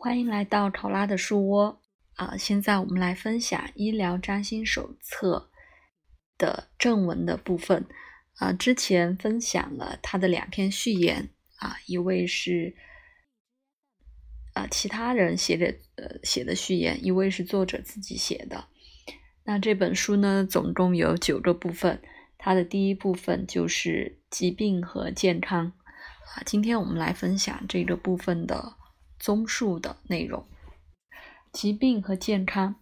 [0.00, 1.82] 欢迎来到考拉的树窝
[2.14, 2.36] 啊！
[2.36, 5.50] 现在我们来分享《医疗占星手册》
[6.38, 7.84] 的正文的部分
[8.36, 8.52] 啊。
[8.52, 12.76] 之前分享了他的两篇序言啊，一位是
[14.54, 18.66] 啊其他人写的呃写的序言，一位是作者自己写的。
[19.42, 22.00] 那这本书呢，总共有九个部分。
[22.38, 25.72] 它的第一部分就是疾病和健康
[26.36, 26.42] 啊。
[26.46, 28.74] 今天我们来分享这个部分的。
[29.18, 30.46] 综述的内容：
[31.52, 32.76] 疾病和健康。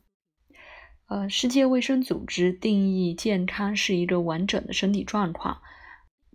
[1.08, 5.62] 呃，世界卫生组织定义健康是一个完整的身体状况，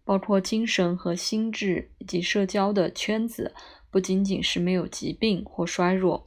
[0.06, 3.54] 包括精神和心智以及社交的圈子，
[3.90, 6.26] 不仅仅是没有疾病或衰弱。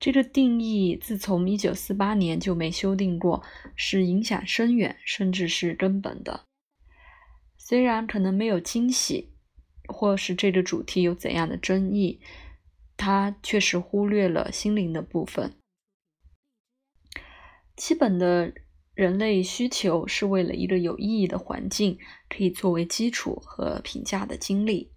[0.00, 3.42] 这个定义自从一九四八年就没修订过，
[3.76, 6.44] 是影响深远，甚至是根本的。
[7.58, 9.33] 虽然可能没有惊喜。
[9.86, 12.20] 或是这个主题有怎样的争议，
[12.96, 15.54] 它确实忽略了心灵的部分。
[17.76, 18.52] 基本的
[18.94, 24.92] 人类需求是为了一个有意义的环境，可以作为基础和评价的经历。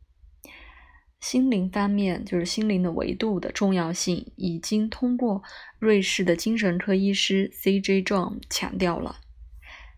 [1.20, 5.42] 心灵方面，就是心灵的维度的重要性，已经通过
[5.80, 8.04] 瑞士的精神科医师 C.J.
[8.04, 9.18] John 强调了。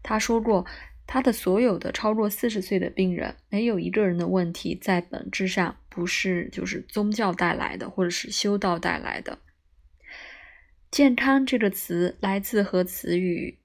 [0.01, 0.65] 他说过。
[1.11, 9.39] 他的所有的超过四十岁的病人，没有一个人的问题在本质上不是就是宗教带来的，或者是修道带来的。
[10.91, 13.57] 健康这个词来自和词语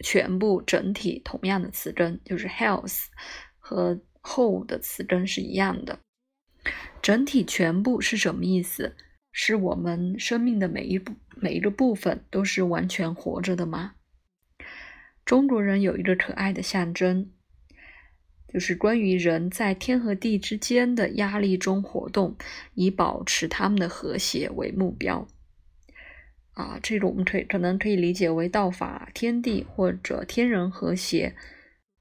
[0.00, 3.04] 全部整体同样的词根，就是 health
[3.60, 6.00] 和 whole 的词根是一样的。
[7.00, 8.96] 整体全部是什么意思？
[9.30, 13.95] 是我们生命的每一部每一个部分都是完全活着的吗？
[15.26, 17.32] 中国人有一个可爱的象征，
[18.46, 22.36] 就是关于人在天和地之间的压力中活动，
[22.74, 25.26] 以保持他们的和谐为目标。
[26.52, 31.34] 啊，这种我们可以可能可以理解为道法天地，或者天人和谐，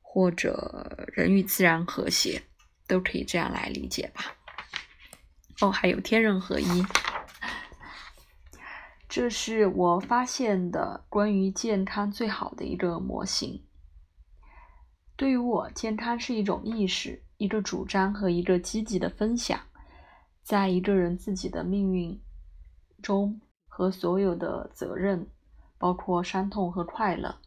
[0.02, 2.44] 或者人与自然和谐，
[2.88, 4.38] 都可以这样来理解吧。
[5.62, 6.84] 哦，还有天人合一。
[9.16, 13.64] 这是我发现的关于健康最好的一个模型。
[15.16, 19.58] 对于我，健康是一种意识、一个主张和一个积极的分享，
[20.44, 22.22] 在一个人自己的命运
[23.02, 23.40] 中
[23.70, 25.26] 和所有的责任，
[25.78, 27.40] 包括伤痛和快乐。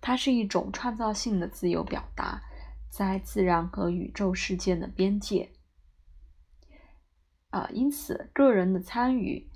[0.00, 2.40] 它是一种创造性的自由表达，
[2.88, 5.52] 在自然和宇宙事件的边界。
[7.50, 9.51] 啊，因此，个人的参与。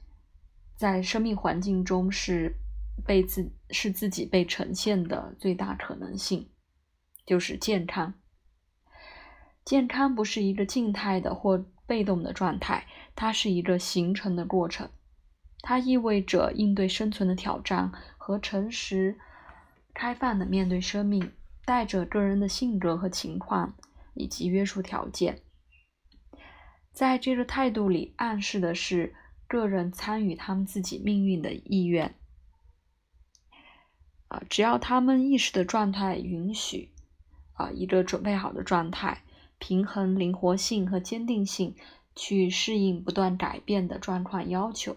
[0.77, 2.55] 在生命环境中是
[3.07, 6.51] 被自是自己被呈现的最大可能性，
[7.25, 8.13] 就是健康。
[9.65, 14.91] 健康不是一个静态的或被动的状态，它是一个形成的过程。
[15.63, 19.19] 它意味着应对生存的挑战和诚实、
[19.95, 21.33] 开放的面对生命，
[21.65, 23.75] 带着个人的性格和情况
[24.13, 25.41] 以及约束条件。
[26.93, 29.15] 在这个态度里，暗示的是。
[29.49, 32.15] 个人参与他们自己命运的意愿，
[34.29, 36.91] 啊，只要他们意识的状态允许，
[37.53, 39.23] 啊，一个准备好的状态，
[39.59, 41.77] 平衡灵活性和坚定性，
[42.15, 44.97] 去适应不断改变的状况要求。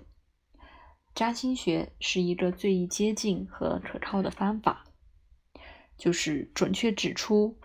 [1.14, 4.86] 占星学是一个最易接近和可靠的方法，
[5.98, 7.58] 就是准确指出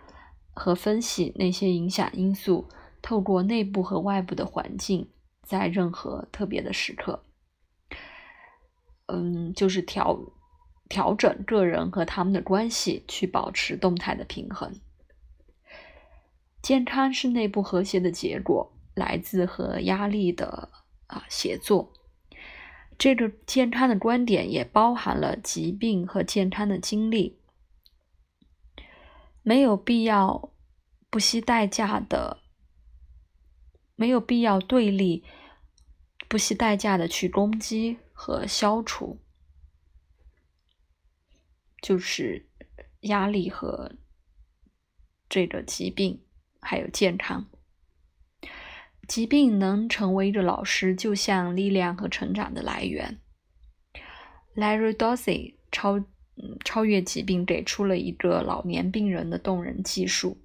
[0.53, 2.69] 和分析那些影响因素，
[3.01, 5.09] 透过内部和外部的环境。
[5.45, 7.23] 在任何特别的时刻，
[9.07, 10.19] 嗯，就是调
[10.89, 14.81] 调整个人和他们的关系，去保持动态的平衡。
[16.63, 20.71] 健康是内部和谐的结果，来自和压力的
[21.07, 21.93] 啊协作。
[22.97, 27.39] 这个健康的观点也包含了疾病和健康的经历，
[29.43, 30.51] 没有必要
[31.11, 32.44] 不惜代价的。
[33.97, 35.25] 没有必要对立，
[36.29, 39.21] 不惜代价的去攻击和消除，
[41.81, 42.49] 就是
[43.01, 43.93] 压力和
[45.29, 46.23] 这个疾病，
[46.61, 47.49] 还有健康。
[49.07, 53.21] 疾病能成为一个老师，就像力量和成长的来源。
[54.57, 56.05] Larry Dossey 超
[56.65, 60.44] 超越疾病，给出了一个老年病人的动人技术。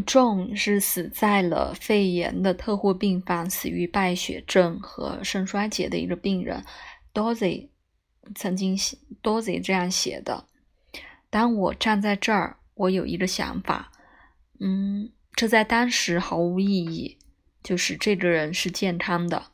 [0.00, 6.64] John 是死在了肺炎的特护病房，死于败血症和肾衰竭的一个病人。
[7.14, 7.68] Dozy
[8.34, 10.46] 曾经写，Dozy 这样写的
[11.30, 13.90] ：“当我站在这儿，我有一个想法，
[14.60, 17.18] 嗯，这在当时毫无意义，
[17.62, 19.46] 就是这个人是健康的。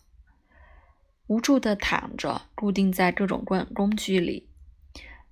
[1.27, 4.49] 无助的躺着，固定在各种工工具里。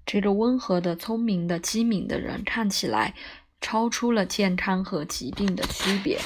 [0.06, 3.14] 这个温和的、聪明的、机敏的人，看起来
[3.62, 6.20] 超出了健康和疾病的区别。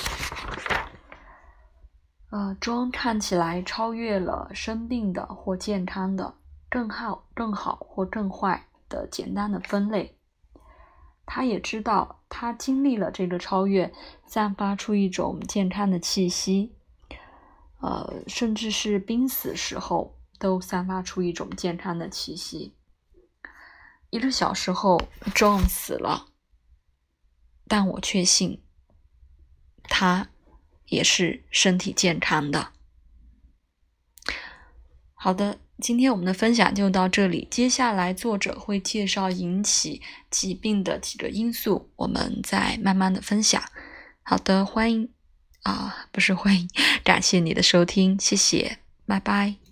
[2.31, 6.35] 呃，装看起来超越了生病的或健康的，
[6.69, 10.19] 更好、更好或更坏的简单的分类。
[11.25, 13.93] 他也知道，他经历了这个超越，
[14.27, 16.75] 散发出一种健康的气息。
[17.81, 22.75] 呃，甚至是濒死时候都散发出一种健康的气息。
[24.11, 25.00] 一个小时后
[25.35, 26.27] ，John 死了，
[27.69, 28.63] 但我确信
[29.85, 30.29] 他
[30.87, 32.73] 也是身体健康的。
[35.15, 37.49] 好的，今天我们的分享就到这里。
[37.51, 43.63] 接下来，作者会介绍引起疾病的几个因素，我们再慢慢的分享。
[44.23, 45.12] 好的，欢迎。
[45.62, 46.69] 啊，不是欢迎，
[47.03, 49.66] 感谢你的收听，谢谢，拜拜。